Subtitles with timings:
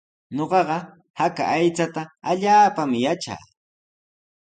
[0.35, 0.77] Ñuqaqa
[1.19, 3.41] haka aychata allaapaami yatraa.